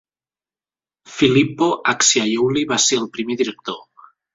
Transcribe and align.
Filippo 1.19 1.69
Acciaiuoli 1.95 2.67
va 2.77 2.83
ser 2.91 3.03
el 3.05 3.11
primer 3.19 3.41
director. 3.45 3.83